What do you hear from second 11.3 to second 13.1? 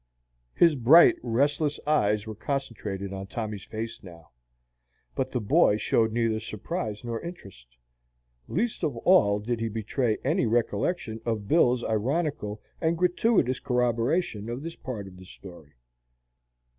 Bill's ironical and